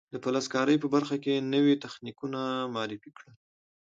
د 0.13 0.15
فلز 0.23 0.45
کارۍ 0.53 0.77
په 0.81 0.87
برخه 0.95 1.15
کې 1.23 1.45
نوي 1.53 1.75
تخنیکونه 1.83 2.39
معرفي 2.75 3.11
کړل. 3.17 3.33